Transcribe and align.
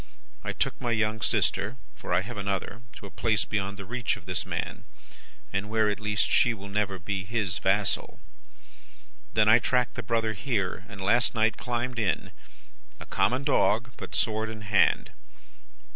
I 0.43 0.51
took 0.51 0.81
my 0.81 0.89
young 0.89 1.21
sister 1.21 1.77
(for 1.93 2.11
I 2.11 2.21
have 2.21 2.35
another) 2.35 2.81
to 2.95 3.05
a 3.05 3.11
place 3.11 3.45
beyond 3.45 3.77
the 3.77 3.85
reach 3.85 4.17
of 4.17 4.25
this 4.25 4.47
man, 4.47 4.83
and 5.53 5.69
where, 5.69 5.91
at 5.91 5.99
least, 5.99 6.31
she 6.31 6.55
will 6.55 6.69
never 6.69 6.97
be 6.97 7.23
his 7.23 7.59
vassal. 7.59 8.19
Then, 9.33 9.47
I 9.47 9.59
tracked 9.59 9.93
the 9.93 10.01
brother 10.01 10.33
here, 10.33 10.85
and 10.89 11.01
last 11.01 11.35
night 11.35 11.55
climbed 11.55 11.99
in 11.99 12.31
a 12.99 13.05
common 13.05 13.43
dog, 13.43 13.91
but 13.97 14.15
sword 14.15 14.49
in 14.49 14.61
hand. 14.61 15.11